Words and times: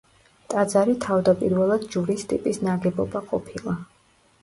ტაძარი 0.53 0.95
თავდაპირველად 1.03 1.87
ჯვრის 1.97 2.27
ტიპის 2.35 2.63
ნაგებობა 2.71 3.25
ყოფილა. 3.33 3.81